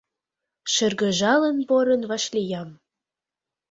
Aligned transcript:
Шыргыжалын 0.73 1.57
порын 1.69 2.01
вашлиям. 2.09 2.69